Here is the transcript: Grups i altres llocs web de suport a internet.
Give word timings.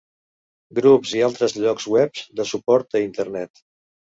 Grups 0.79 1.11
i 1.17 1.21
altres 1.27 1.55
llocs 1.59 1.87
web 1.97 2.23
de 2.41 2.47
suport 2.53 2.99
a 2.99 3.05
internet. 3.05 3.63